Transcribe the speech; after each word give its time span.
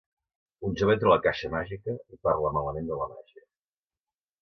Un 0.69 0.73
jove 0.81 0.95
entre 0.97 1.09
a 1.11 1.11
la 1.11 1.19
Caixa 1.27 1.53
Màgica 1.57 1.97
i 2.17 2.21
parla 2.29 2.55
malament 2.59 2.91
de 2.91 3.01
la 3.05 3.11
màgia. 3.15 3.49